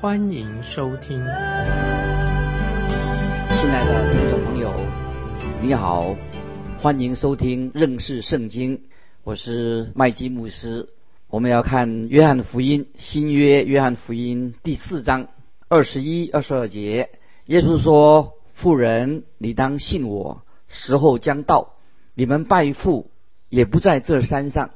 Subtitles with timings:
[0.00, 1.18] 欢迎收听。
[1.18, 1.26] 亲
[3.70, 4.72] 爱的听众朋友，
[5.60, 6.16] 你好，
[6.80, 8.80] 欢迎收听认识圣经，
[9.24, 10.88] 我是麦基牧师。
[11.28, 15.28] 我们要看约翰福音新约约翰福音第四章
[15.68, 17.10] 二十一、二十二节，
[17.44, 21.74] 耶稣说：“妇人，你当信我，时候将到，
[22.14, 23.10] 你们拜父
[23.50, 24.70] 也不在这山上，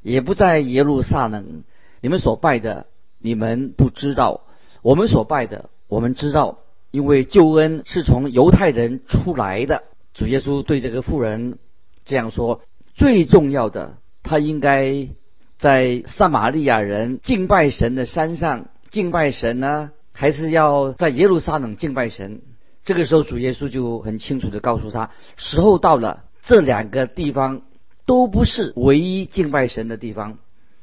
[0.00, 1.64] 也不在耶路撒冷。
[2.00, 2.86] 你们所拜的，
[3.18, 4.42] 你们不知道；
[4.82, 6.58] 我们所拜的，我们知道，
[6.90, 11.58] 因为救恩是从犹太人出来的。”主耶稣对这个妇人
[12.04, 12.62] 这样说
[12.94, 15.08] ：“最重要的，他应该。”
[15.60, 22.40] 在撒玛利亚人敬拜神的山上敬拜神呢，还是要在耶路撒冷敬拜神？
[22.82, 27.60] 这个时候，主耶稣就很清楚的告诉他：时候到了，这两个地方
[28.06, 30.38] 都不是唯一敬拜神的地方。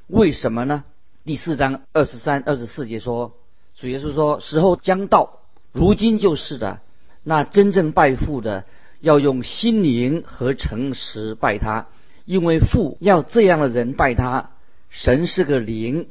[0.05, 0.83] 为什么呢？
[1.25, 3.33] 第四章二十三、二十四节说，
[3.79, 5.39] 主耶稣说：时候将到，
[5.71, 6.79] 如今就是的。
[7.23, 8.65] 那真正拜父的，
[9.01, 11.85] 要用心灵和诚实拜他，
[12.25, 14.49] 因为父要这样的人拜他。
[14.89, 16.07] 神是个灵，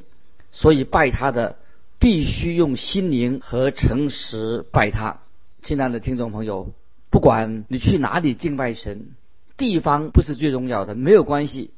[0.53, 1.57] 所以拜他的
[1.99, 5.19] 必须用心灵和诚实拜他。
[5.61, 6.71] 亲爱的听众朋友，
[7.09, 9.07] 不管你去哪里敬拜神，
[9.57, 11.71] 地方不是最重要的，没有关系，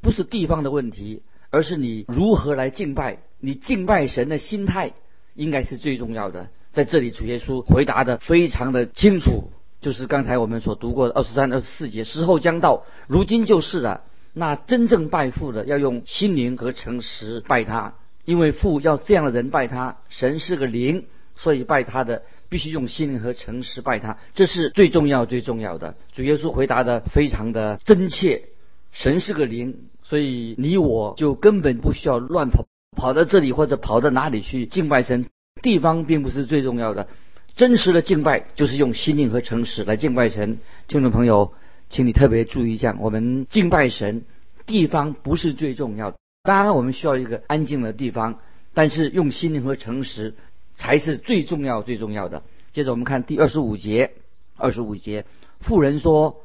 [0.00, 4.92] 不是地方的问题，而是你如何来敬拜，你敬拜神的心态
[5.38, 6.48] 应该是最重要的。
[6.72, 14.02] 在这里，主耶稣回答的非常的清楚，就是刚才我们所读过的二十三、二十四节：时候将到，如今就是了。
[14.34, 19.96] 那真正拜父的要用心灵和诚实拜他，因为父要这样的人拜他。
[20.08, 25.96] 神是个灵，所以拜他的必须用心灵和诚实拜他，这是最重要最重要的。
[26.12, 28.44] 主耶稣回答的非常的真切。
[28.92, 35.26] 神是个灵，所以你我就根本不需要乱跑，跑到这里或者跑到哪里去敬拜神。
[35.62, 37.08] 地方并不是最重要的，
[37.54, 40.58] 真实的敬拜就是用心灵和诚实来敬拜神。
[40.86, 41.52] 听众朋友。
[41.90, 44.26] 请你特别注意一下，我们敬拜神
[44.66, 46.18] 地方不是最重要的。
[46.42, 48.40] 当然，我们需要一个安静的地方，
[48.74, 50.34] 但是用心灵和诚实
[50.76, 52.42] 才是最重要、最重要的。
[52.72, 54.12] 接着我们看第二十五节，
[54.58, 55.24] 二十五节，
[55.60, 56.42] 妇人说：“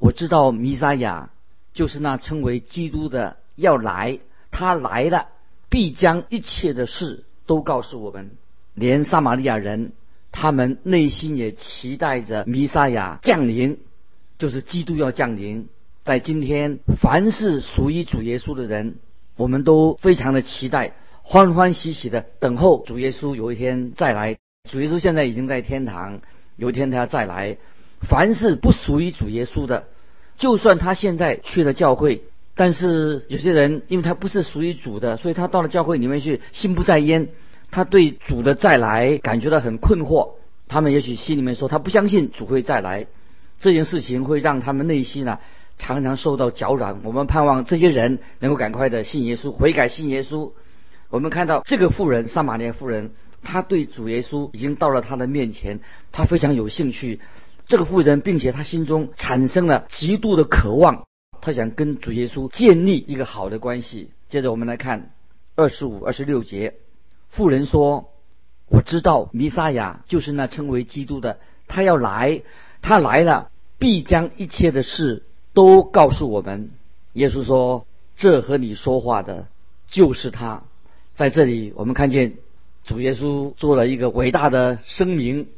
[0.00, 1.32] 我知道弥撒亚
[1.74, 4.20] 就是那称为基督的要来，
[4.50, 5.26] 他来了，
[5.68, 8.30] 必将一切的事都告诉我们。
[8.78, 9.92] 连撒玛利亚人，
[10.32, 13.78] 他们内心也期待着弥撒亚降临。”
[14.38, 15.66] 就是基督要降临，
[16.04, 18.94] 在今天，凡是属于主耶稣的人，
[19.36, 24.36] 我们都非常的期待，欢欢喜喜的等候主耶稣有一天再来。
[24.70, 26.20] 主耶稣现在已经在天堂，
[26.54, 27.58] 有一天他要再来。
[28.00, 29.88] 凡是不属于主耶稣的，
[30.36, 32.22] 就算他现在去了教会，
[32.54, 37.30] 但是有些人因为他不是属于主的，所以他到了教会里面去，心不在焉，
[37.70, 40.32] 他对主的再来感觉到很困惑。
[40.68, 43.06] 他们也许心里面说，他不相信主会再来。
[43.58, 45.38] 这件事情会让他们内心呢
[45.78, 46.96] 常常受到搅扰。
[47.02, 50.52] 我们盼望这些人能够赶快的信耶稣，悔改信耶稣。
[51.10, 53.12] 我们看到这个妇人，撒玛利亚妇人，
[53.42, 55.80] 她对主耶稣已经到了他的面前，
[56.12, 57.20] 她非常有兴趣。
[57.66, 61.06] 这个妇人，并且她心中产生了极度的渴望，
[61.40, 64.10] 她想跟主耶稣建立一个好的关系。
[64.28, 65.12] 接着我们来看
[65.56, 66.74] 二十五、二十六节，
[67.28, 68.10] 妇人说
[68.68, 72.42] ：“我知道弥撒亚就是那称为基督的，他要来。”
[72.80, 76.70] 他来了，必将一切的事都告诉我们。
[77.14, 77.86] 耶稣说
[78.16, 79.48] ：“这和你说话的，
[79.88, 80.62] 就是他。”
[81.16, 82.34] 在这里，我们看见
[82.84, 85.48] 主耶稣做了一个伟大的声明，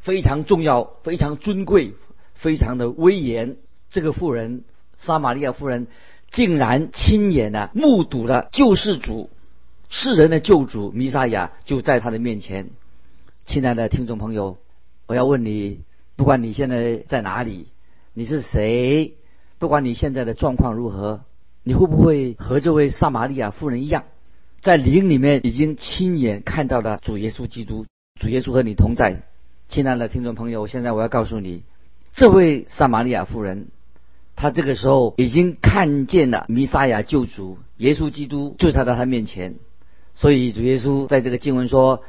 [0.00, 1.92] 非常重要、非常尊贵、
[2.32, 3.58] 非常的威严。
[3.90, 4.64] 这个妇人，
[4.96, 5.86] 撒玛利亚妇人，
[6.30, 9.28] 竟然亲眼的目睹了救世主、
[9.92, 12.70] 世人的救主弥撒亚就在他的面前。
[13.44, 14.56] 亲爱的听众朋友，
[15.06, 15.80] 我要问你。
[16.14, 17.68] 不管你现在在哪里，
[18.12, 19.14] 你是谁？
[19.58, 21.22] 不管你现在的状况如何，
[21.64, 24.04] 你会不会和这位撒玛利亚妇人一样，
[24.60, 27.86] 在灵里面已经亲眼看到了主耶稣基督？
[28.20, 29.22] 主耶稣和你同在，
[29.70, 31.62] 亲爱的听众朋友，现在我要告诉你，
[32.12, 33.68] 这位撒玛利亚妇人，
[34.36, 39.54] 她这个时候已经看见了弥撒亚救主耶稣基督就在他面前，
[40.20, 42.02] 所以主耶稣在这个经文说：“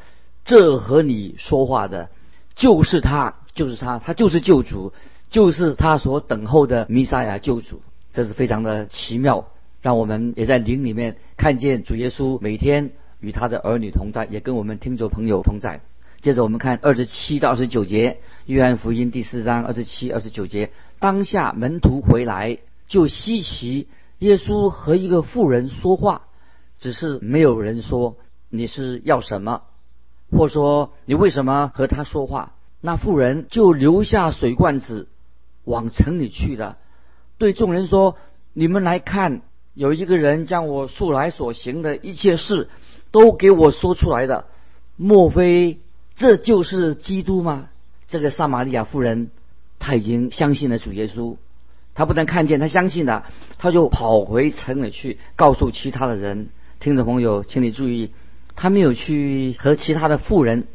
[0.44, 2.10] 这和你说话的，
[2.56, 4.92] 就是他，就是他，他就是救主，
[5.30, 7.82] 就是他所等候的弥撒亚救主。
[8.12, 9.48] 这是非常的奇妙，
[9.82, 12.92] 让我们也在灵里面看见主耶稣每天
[13.22, 15.80] 与他的儿女同在，也跟我们听众朋友同在。
[16.20, 20.72] 接着我们看二十七到二十九节，约翰福音第四章二十七、二十九节。
[21.00, 22.58] 当下门徒回来，
[22.90, 23.88] 就稀奇
[24.20, 26.24] 耶稣和一个妇人说话，
[26.82, 28.18] 只是没有人说
[28.50, 29.62] 你是要什么，
[30.32, 32.54] 或说你为什么和他说话。
[32.82, 35.08] 那妇人就留下水罐子，
[35.64, 36.80] 往城里去了。
[37.38, 38.18] 对众人说
[38.54, 39.44] ：“你们来看，
[39.76, 42.68] 有一个人将我素来所行的一切事，
[43.12, 44.46] 都给我说出来的。
[44.96, 45.80] 莫非
[46.16, 47.70] 这就是基督吗？”
[48.10, 49.30] 这个撒玛利亚妇人，
[49.78, 51.38] 她已经相信了主耶稣。
[51.94, 53.28] 她不但看见，她相信了，
[53.60, 56.50] 她就跑回城里去告诉其他的人。
[56.82, 58.10] 听众朋友，请你注意，
[58.56, 60.66] 他没有去和其他的富人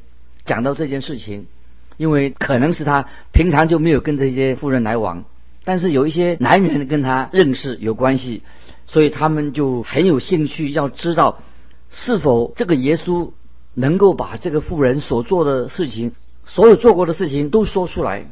[0.44, 1.49] 讲到这件事情，
[1.97, 5.25] 因为可能是他平常就没有跟这些富人来往。
[5.64, 8.43] 但是有一些男人跟他认识有关系，
[8.87, 11.43] 所以他们就很有兴趣要知道，
[11.91, 13.32] 是否这个耶稣
[13.75, 16.12] 能够把这个富人所做的事情，
[16.44, 18.26] 所有做过的事情都说出来。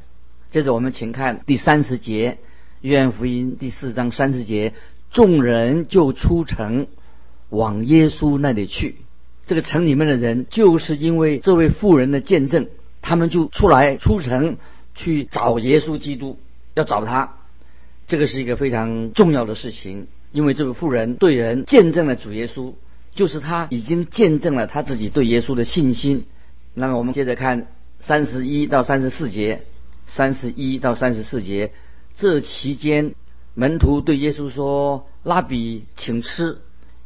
[0.52, 2.38] 接着我们请看第三十节，
[2.82, 4.74] 约翰福音第四章三十节，
[5.10, 6.86] 众人就出城
[7.50, 8.96] 往耶稣那里去。
[9.46, 12.68] 这个城里面的人就是因为这位妇人的见证，
[13.02, 14.56] 他们就出来出城
[14.94, 16.38] 去找耶稣基督。
[16.74, 17.36] 要找他，
[18.08, 22.72] 这个是一个非常重要的事情，因为这位妇人对人见证了主耶稣，
[23.14, 26.24] 就是他已经见证了他自己对耶稣的信心。
[26.74, 27.68] 那么我们接着看
[28.00, 29.62] 三十一到三十四节，
[30.06, 31.70] 三十一到三十四节，
[32.16, 33.14] 这期间
[33.54, 36.58] 门徒对耶稣说：“拉比，请吃。”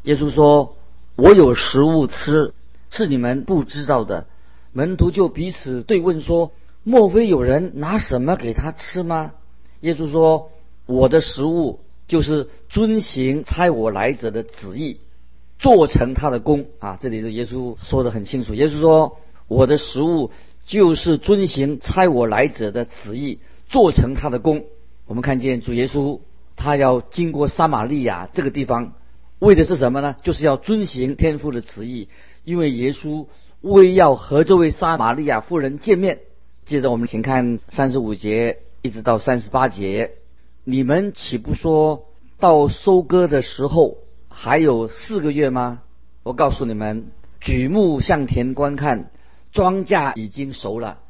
[0.09, 0.75] 耶稣说
[1.17, 2.55] ：“我有食物吃，
[2.91, 4.27] 是你们不知道的。”
[4.73, 6.53] 门徒就彼此对问说
[6.83, 9.33] ：“莫非有人拿什么给他吃吗？”
[9.81, 10.51] 耶稣说
[10.87, 15.01] ：“我的食物就是遵行差我来者的旨意，
[15.59, 18.55] 做成他的功。”啊，这里是耶稣说的很清楚。
[18.55, 20.31] 耶稣说：“我的食物
[20.65, 24.65] 就是遵行差我来者的旨意，做成他的功。”
[25.05, 26.21] 我们看见主耶稣
[26.57, 28.95] 他要经过撒玛利亚这个地方，
[29.39, 30.17] 为的是什么呢？
[30.23, 32.09] 就是要遵行天父的旨意。
[32.45, 33.27] 因为耶稣
[33.61, 36.21] 为要和这位撒玛利亚妇人见面。
[36.65, 38.59] 接着我们请看三十五节。
[38.81, 40.13] 一直到三十八节，
[40.63, 42.07] 你们岂不说
[42.39, 43.99] 到收割的时候
[44.29, 45.83] 还有四个月吗？
[46.23, 47.09] 我告诉你们，
[47.41, 49.11] 举目向田观看，
[49.51, 51.01] 庄稼已经熟了，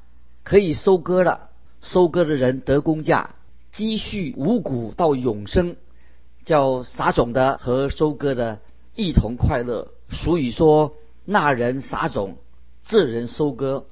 [0.44, 1.50] 可以收割了。
[1.82, 3.34] 收割的人得工价，
[3.70, 5.76] 积蓄五谷到永生，
[6.48, 8.60] 叫撒种的和收割的
[8.94, 9.88] 一同快乐。
[10.08, 10.94] 俗语说
[11.26, 12.38] ：“那人撒种，
[12.86, 13.84] 这人收割。”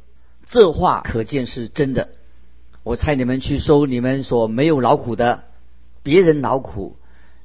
[0.48, 2.08] 这话可见是真的。
[2.82, 5.44] 我猜你们去收你们所没有劳苦的，
[6.02, 6.96] 别人劳苦，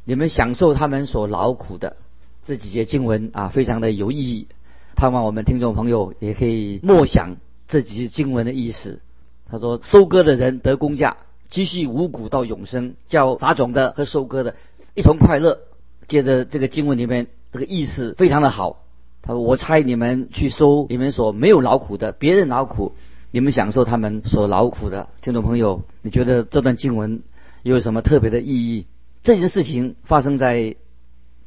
[0.06, 1.98] 你们享受他们所劳苦的
[2.46, 4.48] 这几节经文啊，非常的有意义。
[4.96, 7.36] 盼望我们听众朋友也可以默想
[7.68, 9.02] 这几节经文的意思。
[9.50, 11.18] 他说：“收割的人得工价，
[11.50, 14.56] 积蓄五谷到永生，叫撒种的和收割的
[14.96, 15.60] 一同快乐。”
[16.08, 18.84] 接着这个经文里面这个意思非常的好。
[19.22, 22.94] 他说：“我猜你们去收你们所没有劳苦的，别人劳苦。”
[23.34, 27.24] 你们享受他们所劳苦的听众朋友，你觉得这段经文
[27.64, 28.88] 有什么特别的意义？
[29.24, 30.76] 这件事情发生在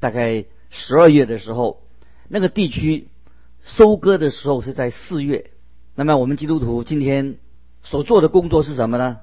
[0.01, 1.83] 大概十二月的时候，
[2.27, 3.09] 那个地区
[3.63, 5.51] 收割的时候是在四月。
[5.95, 7.37] 那么我们基督徒今天
[7.83, 9.19] 所做的工作是什么呢？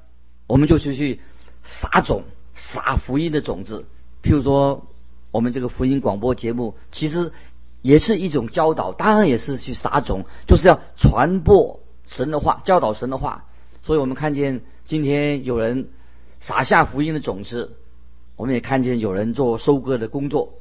[0.45, 1.19] 我们就去去
[1.63, 3.85] 撒种，撒福音的种子。
[4.23, 4.87] 譬如说，
[5.31, 7.31] 我们这个福音广播节目，其实
[7.81, 11.79] 也是一种教导，当然也是去撒种，就是要传播。
[12.07, 13.45] 神的话，教导神的话，
[13.83, 15.87] 所以我们看见今天有人
[16.41, 17.77] 撒下福音的种子，
[18.35, 20.53] 我们也看见有人做收割的工作。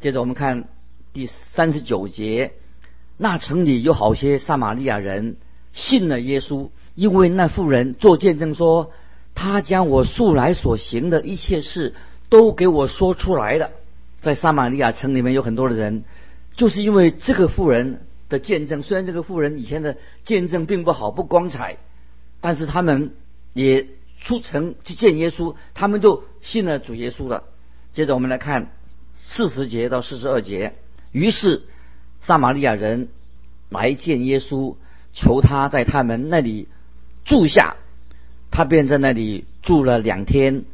[0.00, 0.68] 接着我们看
[1.12, 2.54] 第三十九节，
[3.16, 5.36] 那城里有好些撒玛利亚人
[5.72, 8.90] 信了耶稣，因为那妇人做见证说，
[9.34, 11.94] 他将我素来所行的一切事
[12.32, 13.70] 都给我说出来的。
[14.24, 16.04] 在撒玛利亚城里面有很多的人，
[16.56, 18.00] 就是因为这个妇人。
[18.32, 21.76] 的见证，虽然这个妇人以前的见证并不好、不光彩，
[22.40, 23.12] 但是他们
[23.52, 23.88] 也
[24.22, 27.44] 出城去见耶稣，他们就信了主耶稣了。
[27.92, 28.72] 接着我们来看
[29.20, 30.72] 四十节到四十二节，
[31.10, 31.64] 于是
[32.22, 33.08] 撒玛利亚人
[33.68, 34.76] 来见耶稣，
[35.12, 36.68] 求他在他们那里
[37.26, 37.76] 住下，
[38.50, 40.64] 他便在那里住了两天。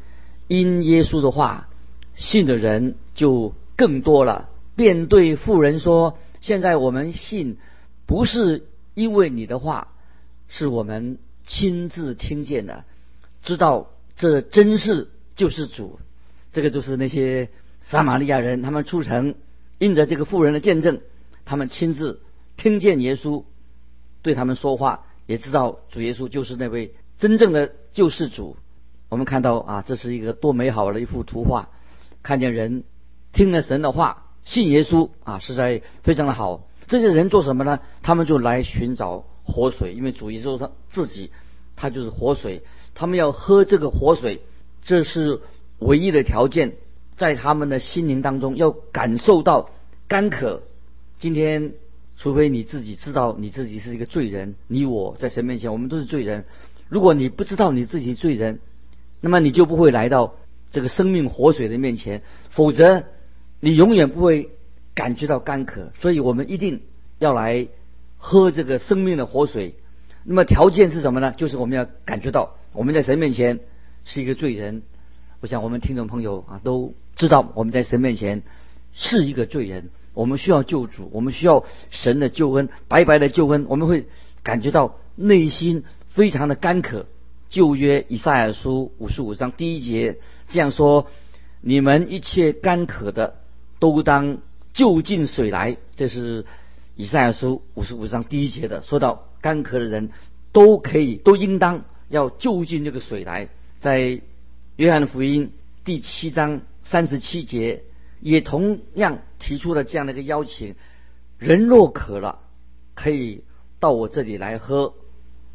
[0.48, 1.68] 因耶稣的话，
[2.16, 6.18] 信的人就更多了，便对妇人说。
[6.40, 7.58] 现在我们信，
[8.06, 9.88] 不是因为你的话
[10.46, 12.84] 是我们亲自听见的，
[13.42, 15.98] 知道这真是救世主。
[16.52, 17.50] 这个就是那些
[17.82, 19.34] 撒玛利亚人，他们出城，
[19.78, 21.00] 印着这个妇人的见证，
[21.44, 22.20] 他们亲自
[22.56, 23.44] 听见耶稣
[24.22, 28.56] 对他们说话，也知道主耶稣就是那位真正的救世主。
[29.08, 31.70] 我们看到啊，这是一个多美好的一幅图画，
[32.22, 32.84] 看见人
[33.32, 36.68] 听了神的话，信耶稣啊，实在非常的好。
[36.86, 37.80] 这些人做什么呢？
[38.02, 41.30] 他们就来寻找活水，因为主耶稣他自己
[41.76, 42.62] 他就是活水，
[42.94, 44.42] 他们要喝这个活水，
[44.82, 45.40] 这是
[45.78, 46.74] 唯一的条件，
[47.16, 49.70] 在他们的心灵当中要感受到
[50.06, 50.62] 干渴。
[51.18, 51.72] 今天，
[52.16, 56.44] 除非你自己知道你自己是一个罪人，你我在神面前我们都是罪人。
[56.88, 58.60] 如果你不知道你自己罪人，
[59.20, 60.34] 那么你就不会来到
[60.70, 63.04] 这个生命活水的面前，否则
[63.60, 64.50] 你永远不会
[64.94, 65.92] 感觉到干渴。
[65.98, 66.82] 所以我们一定
[67.18, 67.68] 要来
[68.16, 69.74] 喝这个生命的活水。
[70.24, 71.32] 那么条件是什么呢？
[71.32, 73.60] 就是我们要感觉到我们在神面前
[74.04, 74.82] 是一个罪人。
[75.40, 78.42] 我想我们听众朋友啊都知道我们在神面前
[78.92, 84.06] 是一个罪人，我们需要救主，我们需要神的救恩，白白的救恩，我们会
[84.42, 87.06] 感觉到内心非常的干渴。
[87.48, 91.06] 旧约以赛亚书五十五章第一节这样说
[91.62, 93.36] ：“你们一切干渴的，
[93.78, 94.38] 都当
[94.72, 96.44] 就近水来。”这是
[96.94, 100.10] 以赛亚书五十五章第一节的，说到干渴的人
[100.52, 103.48] 都可以，都应当要就近这个水来。
[103.80, 104.20] 在
[104.76, 105.52] 约翰福音
[105.84, 107.82] 第七章三十七节，
[108.20, 110.74] 也同样提出了这样的一个邀请：
[111.38, 112.40] 人若渴了，
[112.94, 113.44] 可以
[113.80, 114.92] 到我这里来喝。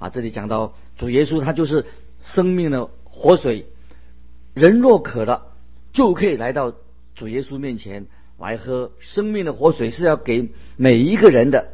[0.04, 1.86] 啊，这里讲到主耶稣，他就是
[2.22, 3.68] 生命的活水。
[4.54, 5.44] 人若渴了，
[5.94, 6.74] 就可以来到
[7.16, 8.08] 主耶稣面前
[8.38, 11.70] 来喝生命的活水，是要给每一个人的。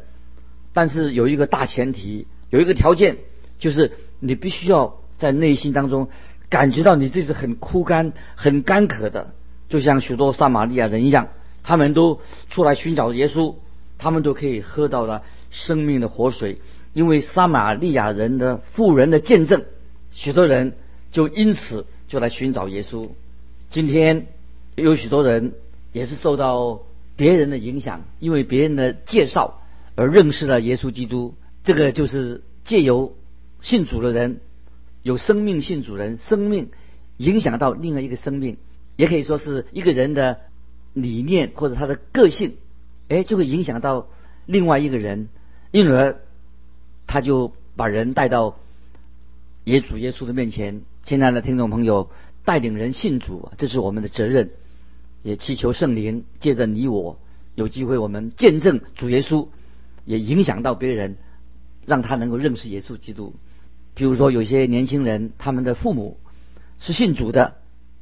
[0.72, 3.16] 但是有一个大前提，有一个条件，
[3.58, 6.08] 就是你必须要在内心当中
[6.48, 9.34] 感觉到你自己很枯干、很干渴的，
[9.68, 11.30] 就像许多撒玛利亚人一样，
[11.64, 13.56] 他们都出来寻找耶稣，
[13.98, 16.60] 他们都可以喝到了生命的活水。
[16.92, 19.64] 因为撒玛利亚人的富人的见证，
[20.10, 20.74] 许多人
[21.12, 23.08] 就因此就来寻找耶稣。
[23.70, 24.26] 今天
[24.74, 25.52] 有许多人
[25.92, 26.80] 也是受到
[27.16, 29.62] 别人的影响，因为别人的介绍
[29.94, 31.34] 而认识了耶稣基督。
[31.62, 33.14] 这个就是借由
[33.60, 34.40] 信主的人，
[35.04, 36.70] 有生命信主人，生命
[37.18, 38.56] 影响到另外一个生命，
[38.96, 40.38] 也可以说是一个人的
[40.92, 42.56] 理念或者他的个性，
[43.08, 44.08] 哎，就会影响到
[44.46, 45.28] 另外一个人，
[45.70, 46.18] 因而。
[47.10, 48.56] 他就把人带到
[49.64, 52.08] 耶主耶稣的面前，亲爱的听众朋友，
[52.44, 54.52] 带领人信主，这是我们的责任。
[55.24, 57.18] 也祈求圣灵借着你我
[57.56, 59.48] 有机会，我们见证主耶稣，
[60.04, 61.16] 也影响到别人，
[61.84, 63.34] 让他能够认识耶稣基督。
[63.96, 66.16] 比如说，有些年轻人，他们的父母
[66.78, 67.56] 是信主的，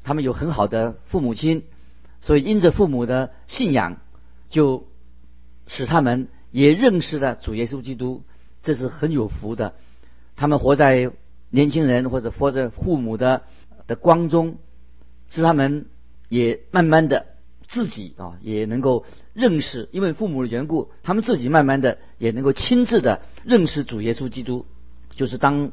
[0.05, 1.62] 他们有很好的父母亲，
[2.21, 3.97] 所以因着父母的信仰，
[4.50, 4.87] 就
[5.67, 8.23] 使他们也认识了主耶稣基督。
[8.69, 9.73] 这是很有福的，
[10.37, 11.11] 他们活在
[11.49, 13.45] 年轻人或者活在父母的
[13.87, 14.59] 的光中，
[15.31, 15.87] 使他们
[16.29, 17.25] 也慢慢的
[17.67, 24.67] 自己啊也能够认识，因为父母的缘故，他们自己慢慢的也能够亲自的认识主耶稣基督。
[25.13, 25.73] 就是当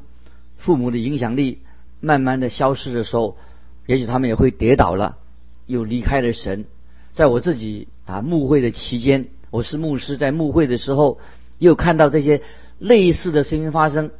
[0.56, 1.60] 父母的影响力
[2.00, 3.36] 慢慢的消失的时候，
[3.84, 5.18] 也许他们也会跌倒了，
[5.66, 6.64] 又离开了神。
[7.12, 11.20] 在我自己啊牧会的期间，我是牧师，在牧会的时候，
[11.58, 12.40] 又看到这些。
[12.78, 14.10] 类似的事情发生，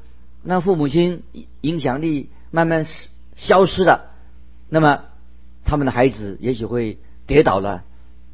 [0.42, 1.22] 那父母亲
[1.60, 2.86] 影响力慢慢
[3.34, 4.12] 消失了，
[4.70, 5.04] 那么
[5.64, 7.84] 他们的孩子也许会跌倒了。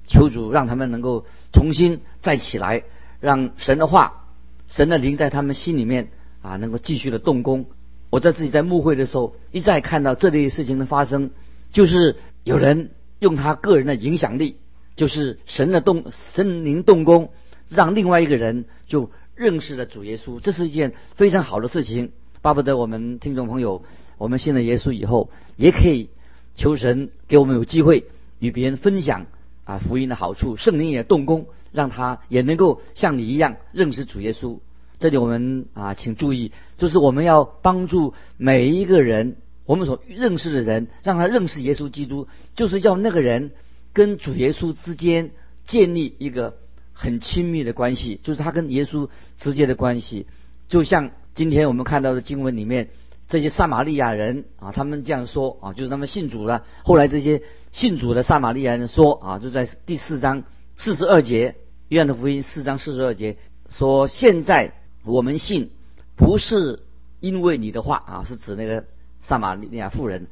[0.07, 2.83] 求主让他们能够重新再起来，
[3.21, 4.27] 让神的话、
[4.69, 6.11] 神的灵在他们心里面
[6.43, 7.67] 啊，能够继续的动工。
[8.11, 11.31] 我在自己在牧会的时候，一再看到这类事情的发生，
[11.73, 14.57] 就是有人用他个人的影响力，
[14.95, 17.31] 就是神的动、神灵动工，
[17.69, 19.11] 让另外一个人就。
[19.43, 22.13] 认识了主耶稣，这是一件非常好的事情。
[22.43, 23.83] 巴不得我们听众朋友，
[24.19, 26.11] 我们信了耶稣以后，也可以
[26.55, 28.07] 求神给我们有机会
[28.39, 29.27] 与别人分享
[29.65, 34.61] 啊福音的好处，圣灵也动工，让他也能够像你一样认识主耶稣。
[35.01, 39.35] 这里我们啊，请注意，就是我们要帮助每一个人，
[39.67, 43.51] 我们所认识的人，让他认识耶稣基督，就是要那个人
[43.93, 45.33] 跟主耶稣之间
[45.65, 46.55] 建立一个。
[46.93, 49.09] 很亲密的关系，就是他跟耶稣
[49.39, 50.27] 直接的关系，
[50.69, 52.91] 就像今天我们看到的经文里面，
[53.29, 56.65] 这些撒玛利亚人啊，他们这样说啊，就是他们信主了。
[56.85, 60.45] 后来这些信主的撒玛利亚人说啊，就在第四章
[60.77, 61.57] 四十二节，
[61.89, 63.37] 约翰的福音四章四十二节
[63.71, 65.71] 说：现在我们信
[66.17, 66.81] 不是
[67.21, 68.85] 因为你的话啊，是指那个
[69.21, 70.27] 撒玛利亚妇人，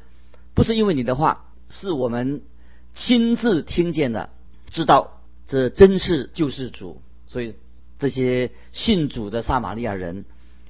[0.55, 2.43] 不是因为你的话，是我们
[2.93, 4.29] 亲自听见的，
[4.69, 5.19] 知道
[5.50, 7.02] 这真是救世主。
[7.26, 7.57] 所以
[7.99, 10.25] 这些信主的撒玛利亚人，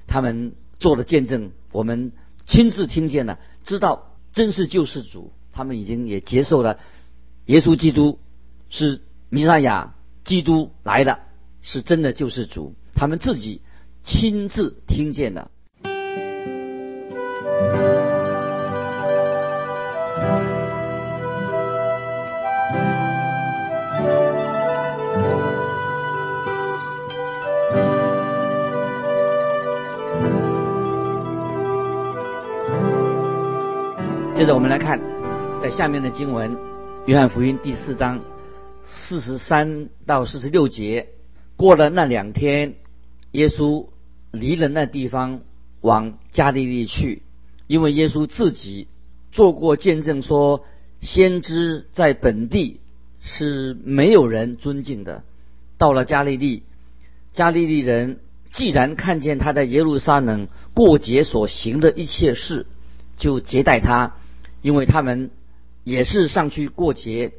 [0.07, 2.13] 他们做了见证，我们
[2.47, 5.31] 亲自听见了，知道真是救世主。
[5.53, 6.79] 他们已经也接受了
[7.45, 8.17] 耶稣基督
[8.69, 11.19] 是弥赛亚，基督来的
[11.61, 12.73] 是真的救世主。
[12.95, 13.61] 他们自己
[14.03, 15.51] 亲自听见的。
[34.41, 34.99] 接着我们来看，
[35.61, 36.55] 在下面的经文，
[37.05, 38.21] 《约翰福音》第四章
[38.83, 41.09] 四十三到四十六节。
[41.57, 42.73] 过了那两天，
[43.33, 43.85] 耶稣
[44.31, 45.41] 离了那地方，
[45.81, 47.21] 往加利利去，
[47.67, 48.87] 因为耶稣自己
[49.31, 50.65] 做过见证，说
[51.01, 52.79] 先知在本地
[53.21, 55.21] 是没有人尊敬的。
[55.77, 56.63] 到了加利利，
[57.31, 58.17] 加利利人
[58.51, 62.65] 既然看见他在耶路撒冷过节所行的一切事，
[63.17, 64.15] 就接待他。
[64.61, 65.31] 因为他们
[65.83, 67.31] 也是上去过节，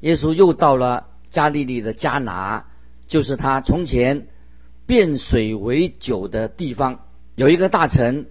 [0.00, 2.66] 耶稣又到了加利利的加拿，
[3.08, 4.28] 就是他从前
[4.86, 7.00] 变水为酒的地方。
[7.34, 8.26] 有一个大臣，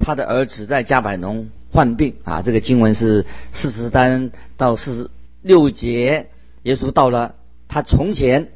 [0.00, 2.42] 他的儿子在加百农患病啊。
[2.42, 6.30] 这个经文是四十三到四十六节。
[6.64, 7.36] 耶稣到了
[7.68, 8.48] 他从前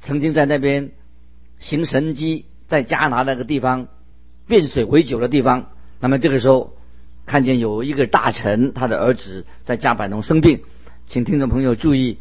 [0.00, 0.90] 曾经在那边
[1.58, 3.86] 行神迹，在加拿那个地方
[4.48, 5.70] 变水为酒的地方。
[6.00, 6.74] 那么这个时候。
[7.28, 10.62] 看见有一个大臣，他的儿子在加百农生病，
[11.06, 12.16] 请听众朋友注意，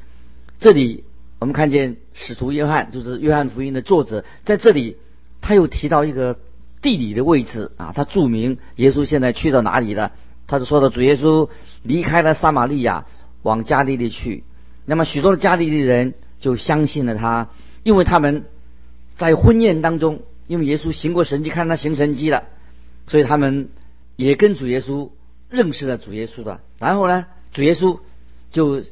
[0.60, 1.06] 这里
[1.40, 4.98] 我们看见使徒约翰，就是约翰福音的作者，在这里
[5.40, 6.38] 他又提到一个
[6.82, 10.12] 地理的位置啊，他注明耶稣现在去到哪里了，
[10.46, 11.50] 他就说到主耶稣
[11.84, 13.06] 离开了撒玛利亚，
[13.44, 14.44] 往加利利去，
[14.86, 17.50] 那么许多的加利利人就相信了他，
[17.84, 18.44] 因为他们
[19.16, 22.44] 在婚宴当中，因为耶稣行过神迹，看他行神迹了，
[23.08, 23.70] 所以他们。
[24.18, 25.12] 也跟主耶稣
[25.50, 28.00] 认识了主耶稣的，然后呢，主耶稣
[28.52, 28.84] 就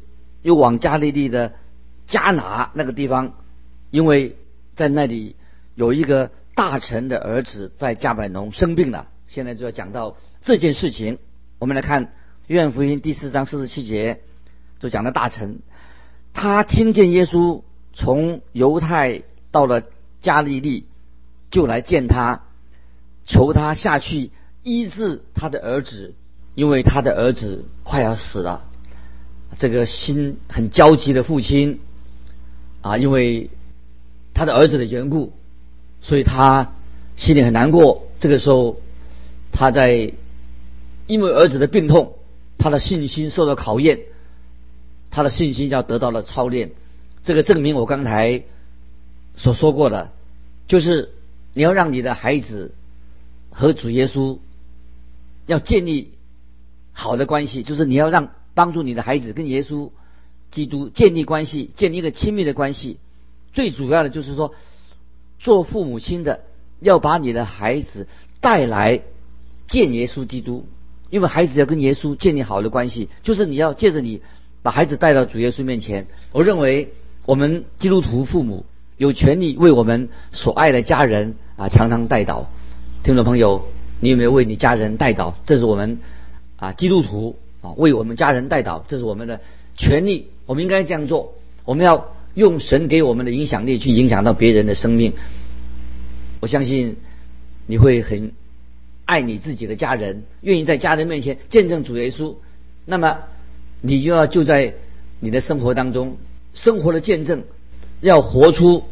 [0.41, 1.53] 又往加利利的
[2.07, 3.33] 加拿那个地方，
[3.89, 4.38] 因为
[4.75, 5.35] 在那里
[5.73, 9.09] 有一个大臣的儿子在加百农生病了。
[9.27, 11.17] 现在就要讲到这件事情，
[11.57, 12.13] 我们来看
[12.45, 14.21] 约翰福音第四章四十七节，
[14.79, 15.59] 就讲到大臣，
[16.33, 19.81] 他听见耶稣从犹太到了
[20.21, 20.85] 加利利，
[21.49, 22.43] 就来见他，
[23.25, 24.29] 求他下去。
[24.65, 26.15] 医治他的儿子，
[26.56, 28.67] 因为他的儿子快要死了。
[29.60, 31.80] 这个心很焦急的父亲
[32.82, 33.51] 啊，因为
[34.34, 35.34] 他的儿子的缘故，
[36.01, 36.73] 所以他
[37.15, 38.08] 心里很难过。
[38.19, 38.82] 这个时候，
[39.51, 40.12] 他在
[41.06, 42.15] 因为儿子的病痛，
[42.58, 43.99] 他的信心受到考验，
[45.12, 46.71] 他的信心要得到了操练。
[47.23, 48.43] 这个证明我刚才
[49.38, 50.10] 所说过的，
[50.67, 51.12] 就是
[51.54, 52.73] 你要让你的孩子
[53.51, 54.39] 和主耶稣。
[55.45, 56.13] 要建立
[56.91, 59.91] 好的关系，就是你要让帮助你的孩子跟耶稣
[60.49, 62.97] 基督建立关系，建立一个亲密的关系。
[63.53, 64.53] 最主要的就是说，
[65.39, 66.41] 做父母亲的
[66.79, 68.08] 要把你的孩子
[68.41, 69.01] 带来
[69.67, 70.65] 见耶稣基督，
[71.10, 74.21] 因为孩子要跟耶稣建立好的关系，就是你要借着你
[74.62, 76.08] 把孩子带到主耶稣面前。
[76.31, 76.93] 我认为
[77.25, 78.65] 我们基督徒父母
[78.97, 82.49] 有权利为我们所爱的家人啊，常常带导。
[83.03, 83.74] 听众朋友。
[83.99, 85.34] 你有没有为你家人代祷？
[85.45, 85.99] 这是我们
[86.58, 89.41] 啊基督徒啊为我们家人代祷，这是我们的
[89.77, 91.34] 权利，我们应该这样做。
[91.63, 95.13] 我们要用神给我们的影响力去影响到别人的生命。
[96.41, 96.97] 我相信
[97.65, 98.31] 你会很
[99.05, 102.36] 爱你自己的家人，愿意在家人面前见证主耶稣。
[102.86, 103.19] 那么
[103.81, 104.75] 你就要就在
[105.19, 106.17] 你的生活当中
[106.53, 107.43] 生活的见证，
[108.01, 108.84] 要活出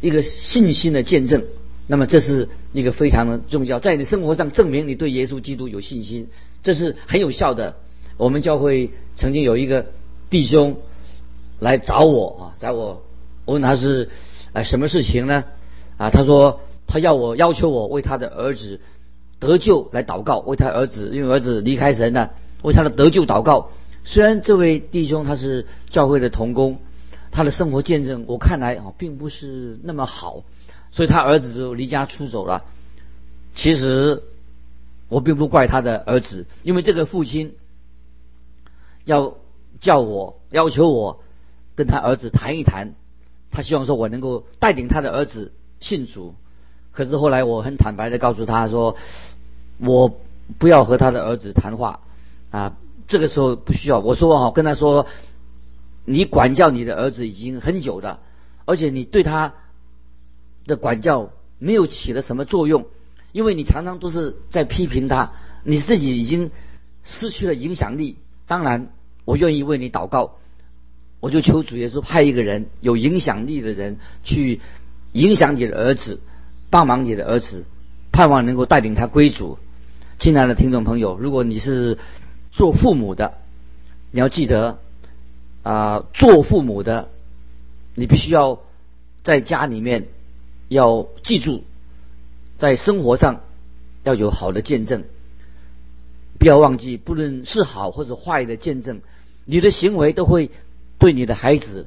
[0.00, 1.44] 一个信心的见证。
[1.86, 6.28] 那么这是一个非常的重要，在你生活上证明你对耶稣基督有信心，
[6.62, 7.76] 这是很有效的。
[8.16, 9.86] 我们教会曾经有一个
[10.30, 10.78] 弟兄
[11.58, 13.02] 来找我啊，找我，
[13.44, 14.08] 我问他是
[14.52, 15.44] 呃什么事情呢？
[15.98, 18.80] 啊，他说他要我要求我为他的儿子
[19.38, 22.30] 得救来祷告，为他儿子因为儿子离开神了，
[22.62, 23.70] 为他的得救祷告。
[24.04, 26.78] 虽然这位弟兄他是教会的童工，
[27.30, 30.44] 他的生活见证我看来啊并不是那么好。
[30.94, 32.62] 所以他儿子就离家出走了。
[33.56, 34.22] 其实
[35.08, 37.56] 我并不怪他的儿子，因为这个父亲
[39.04, 39.34] 要
[39.80, 41.20] 叫我要求我
[41.74, 42.94] 跟他儿子谈一谈，
[43.50, 46.36] 他希望说我能够带领他的儿子信主。
[46.92, 48.96] 可是后来我很坦白的告诉他说，
[49.78, 50.16] 我
[50.58, 52.00] 不要和他的儿子谈话
[52.52, 52.76] 啊。
[53.08, 55.06] 这个时候不需要，我说哈，跟他说，
[56.04, 58.20] 你管教你的儿子已经很久了，
[58.64, 59.54] 而且你对他
[60.66, 62.86] 的管教没有起了什么作用，
[63.32, 65.32] 因为你常常都是在批评他，
[65.64, 66.50] 你自己已经
[67.02, 68.16] 失去了影响力。
[68.46, 68.88] 当然，
[69.24, 70.36] 我愿意为你祷告，
[71.20, 74.60] 我就求主耶稣派一个人有影响力的人去
[75.12, 76.20] 影响你的儿子，
[76.70, 77.64] 帮忙你的儿子，
[78.12, 79.58] 盼望能够带领他归主。
[80.18, 81.98] 亲爱的听众朋友，如果你是。
[82.56, 83.38] 做父母的，
[84.12, 84.78] 你要记得
[85.64, 87.08] 啊，做父母的，
[87.96, 88.60] 你必须要
[89.24, 90.06] 在家里面
[90.74, 91.62] 要记住，
[92.58, 93.40] 在生活上
[94.02, 95.04] 要有好的见证，
[96.38, 99.00] 不要忘记，不论是好或者坏的见证，
[99.44, 100.50] 你的行为都会
[100.98, 101.86] 对你的孩子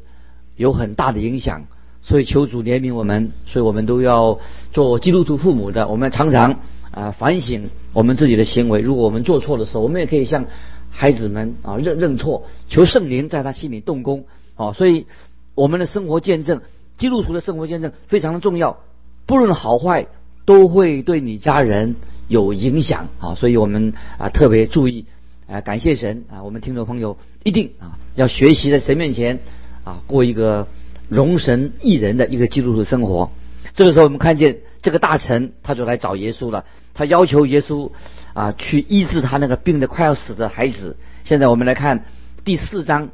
[0.55, 1.65] 有很大的影响。
[2.01, 4.39] 所以求主怜悯我们，所以我们都要
[4.71, 6.59] 做基督徒父母的，我们常常。
[6.89, 8.79] 啊，反省我们自己的行为。
[8.79, 10.45] 如果我们做错的时候，我们也可以向
[10.89, 14.25] 孩子们啊认认错，求圣灵在他心里动工。
[14.55, 15.05] 哦，所以
[15.53, 16.61] 我们的生活见证，
[16.97, 18.77] 基督徒的生活见证非常的重要，
[19.25, 20.07] 不论好坏，
[20.45, 21.95] 都会对你家人
[22.27, 23.07] 有影响。
[23.19, 25.05] 啊，所以我们啊特别注意
[25.47, 29.39] 啊，感谢神啊，我们听众朋友一定啊要学习在神面前
[29.83, 30.67] 啊过一个
[31.07, 33.31] 容神益人的一个基督徒生活。
[33.73, 36.65] 这个时候，我们看见这个大臣，他就来找耶稣了。
[36.95, 37.91] 他要求耶稣
[38.33, 40.97] 啊，去医治他那个病的快要死的孩子。
[41.25, 42.05] 现在我们来看
[42.43, 43.09] 第四章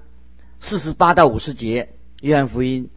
[0.61, 1.89] 四十八到五十节，
[2.21, 2.87] 约翰福音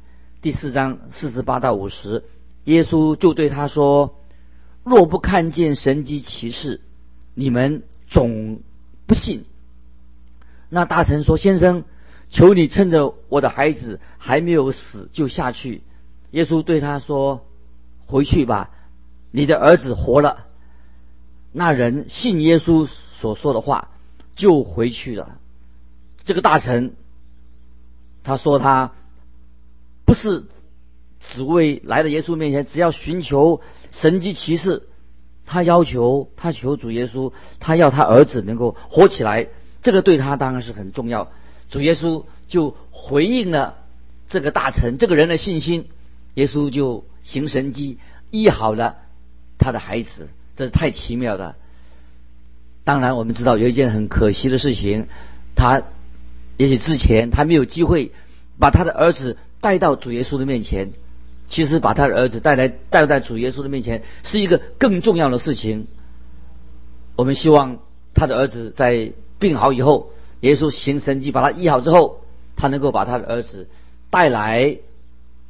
[0.47, 2.23] 第四章四十八到五十，
[2.67, 4.15] 耶稣就对他说
[4.87, 6.81] ：“若不看见神迹奇事，
[7.35, 8.61] 你们总
[9.09, 9.45] 不信。”
[10.71, 11.83] 那大臣说：“先生，
[12.31, 15.83] 求你趁着我的孩子还没有死，就下去。”
[16.31, 17.45] 耶稣对他说。
[18.07, 18.71] 回去吧，
[19.33, 20.47] 你的儿子活了。
[21.51, 23.89] 那人信耶稣所说的话，
[24.37, 25.39] 就回去了。
[26.23, 26.95] 这个大臣，
[28.23, 28.93] 他说他
[30.07, 30.45] 不是
[31.21, 33.61] 只为来到耶稣面前，只要寻求
[33.93, 34.89] 神迹奇事。
[35.45, 39.49] 他要求他求主耶稣，他要他儿子能够活起来。
[39.83, 41.31] 这个对他当然是很重要。
[41.69, 43.77] 主耶稣就回应了
[44.29, 45.89] 这个大臣这个人的信心。
[46.35, 47.05] 耶稣就。
[47.27, 47.99] 行神迹
[48.31, 48.99] 医好了
[49.59, 51.57] 他的孩子，这是太奇妙了。
[52.85, 55.09] 当然，我们知道有一件很可惜的事情，
[55.57, 55.83] 他
[56.57, 58.13] 也许之前他没有机会
[58.59, 60.93] 把他的儿子带到主耶稣的面前。
[61.49, 65.87] 其实，把他的儿子带来带到主耶稣的面前是一个更重要的事情。
[67.15, 67.79] 我们希望
[68.15, 72.21] 他的儿子在病好以后，耶稣行神迹把他医好之后，
[72.57, 73.69] 他能够把他的儿子
[74.11, 74.79] 带来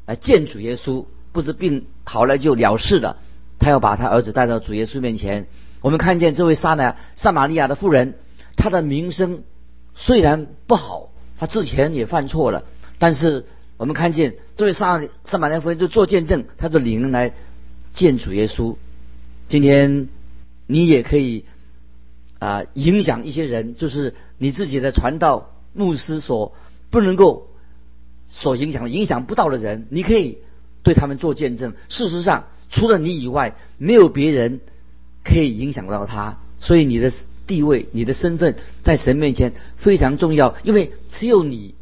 [0.04, 1.06] 来见主耶稣。
[1.32, 3.18] 不是病好了就了事的，
[3.58, 5.46] 他要把他儿子带到主耶稣面前。
[5.82, 8.14] 我们看见这位撒那撒玛利亚的妇人，
[8.56, 9.42] 她的名声
[9.94, 12.64] 虽然不好，她之前也犯错了，
[12.98, 13.44] 但是
[13.76, 17.32] 我们看见这位撒撒玛利亚妇人就做见证，他就领人来
[17.92, 18.76] 见主耶稣。
[19.48, 20.08] 今天
[20.66, 21.44] 你也可以
[22.38, 26.54] 啊影响一些人，就是你自己的传道牧师所
[26.90, 27.48] 不能够
[28.28, 30.38] 所影响影响不到的人，你可以。
[30.82, 31.74] 对他们做见证。
[31.88, 34.60] 事实上，除了你以外，没有别人
[35.24, 36.38] 可以影响到他。
[36.60, 37.12] 所以你的
[37.44, 38.54] 地位、你的身份
[38.84, 40.54] 在神面前非常重要。
[40.62, 41.74] 因为只有你，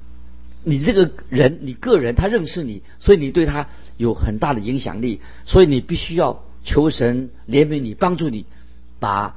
[0.64, 5.20] 你这个人，你个人，他认识你，所以你对他有很大的影响力。
[5.44, 8.46] 所以你必须要求神怜悯你，帮助你，
[8.98, 9.36] 把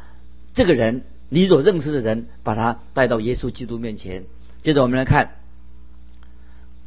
[0.56, 4.24] 这个人你所认识的人，把他带到耶稣基督面前。
[4.62, 5.36] 接着我们来看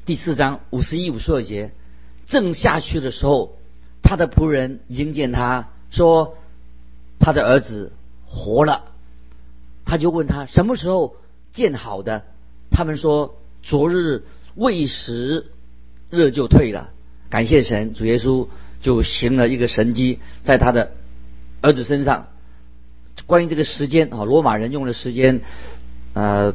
[0.07, 1.73] 第四章五十一、五十二节。
[2.27, 3.57] 正下去的时候，
[4.03, 6.37] 他的仆人迎见他说
[7.19, 7.93] ：“他的儿子
[8.25, 8.85] 活了。”
[9.85, 11.17] 他就问他什么时候
[11.53, 12.25] 见好的？
[12.71, 15.47] 他们说：“昨日未时，
[16.11, 16.91] 热就退了。”
[17.31, 18.49] 感谢神，主耶稣
[18.81, 20.93] 就行了一个神迹在他的
[21.61, 22.29] 儿子身上。
[23.27, 25.41] 关于这个时间啊，罗马人用的时间，
[26.15, 26.55] 呃，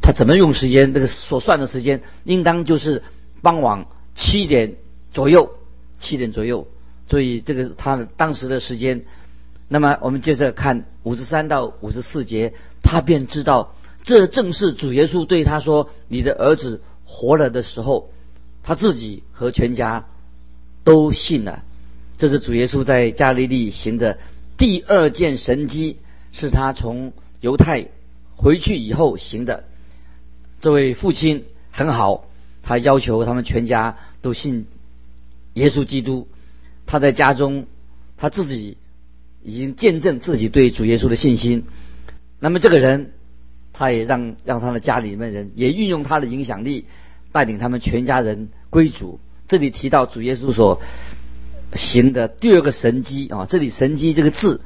[0.00, 0.92] 他怎么用时间？
[0.92, 3.02] 这个所算的时间，应当就是
[3.42, 4.76] 傍晚七点。
[5.10, 5.54] 左右
[6.00, 6.68] 七点左右，
[7.08, 9.06] 所以这个他的当时的时间。
[9.68, 13.74] 那么我们接着看五十三到五十四节，他便知道
[14.08, 18.10] 这正是主耶稣对他说：“你的儿子活了”的时候，
[18.62, 20.06] 他自己和全家
[20.82, 21.62] 都信了。
[22.16, 24.18] 这是主耶稣在加利利行的
[24.56, 25.98] 第二件神迹，
[26.32, 27.88] 是他从犹太
[28.34, 29.64] 回去以后行的。
[30.58, 32.24] 这位父亲很好，
[32.62, 34.64] 他要求他们全家都信。
[35.52, 36.28] 耶稣基督，
[36.86, 37.66] 他在家中
[38.16, 38.78] 他自己
[39.44, 41.64] 已经见证自己对主耶稣的信心。
[42.40, 43.12] 那么这个人，
[43.78, 46.86] 他也让让他的家里面人也运用他的影响力，
[47.30, 49.20] 带领他们全家人归主。
[49.46, 50.80] 这里提到主耶稣所
[51.74, 54.60] 行的第二个神迹啊，这里神迹这个字，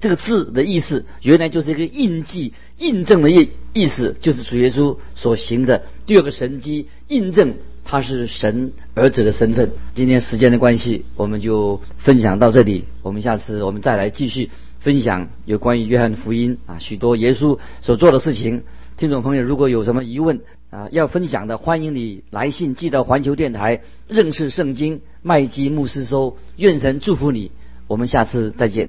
[0.00, 7.54] 这个字的意思原来就是一个印记、印证的意意思，就是主耶稣所行的第二个神迹，印证
[7.84, 9.72] 他是神儿子的身份。
[9.94, 14.50] 今天时间的关系，我们就分享到这里，我们下次我们再来继续
[14.80, 18.62] 分享有关于约翰福音啊许多耶稣所做的事情。
[18.96, 26.36] 听众朋友，如果有什么疑问啊要分享的，欢迎你来信寄到环球电台认识圣经麦基牧师收。
[26.56, 27.50] 愿神祝福你，
[27.86, 28.88] 我们下次再见。